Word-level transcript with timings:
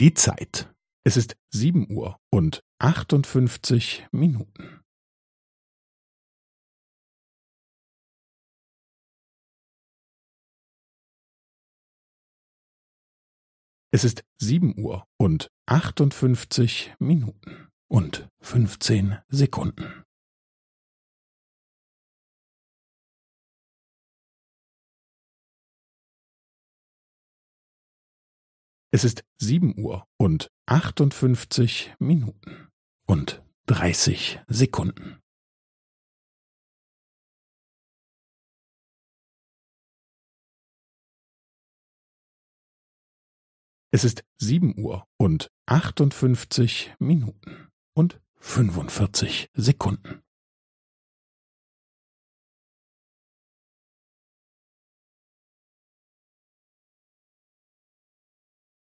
Die 0.00 0.14
Zeit. 0.14 0.72
Es 1.04 1.16
ist 1.16 1.36
sieben 1.52 1.90
Uhr 1.90 2.20
und 2.30 2.62
achtundfünfzig 2.78 4.06
Minuten. 4.12 4.80
Es 13.90 14.04
ist 14.04 14.22
sieben 14.40 14.78
Uhr 14.78 15.04
und 15.18 15.48
achtundfünfzig 15.66 16.94
Minuten 17.00 17.68
und 17.90 18.28
fünfzehn 18.40 19.18
Sekunden. 19.26 20.04
Es 28.90 29.04
ist 29.04 29.22
sieben 29.38 29.78
Uhr 29.78 30.06
und 30.16 30.50
achtundfünfzig 30.66 31.94
Minuten 31.98 32.68
und 33.06 33.44
dreißig 33.66 34.40
Sekunden. 34.48 35.20
Es 43.90 44.04
ist 44.04 44.24
sieben 44.38 44.78
Uhr 44.78 45.06
und 45.18 45.50
achtundfünfzig 45.66 46.94
Minuten 46.98 47.68
und 47.94 48.20
fünfundvierzig 48.36 49.50
Sekunden. 49.54 50.22